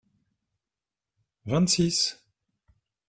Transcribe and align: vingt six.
vingt 1.45 1.67
six. 1.69 2.15